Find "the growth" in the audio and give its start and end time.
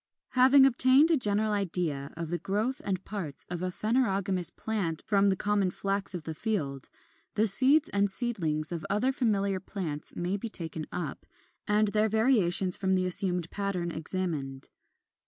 2.31-2.81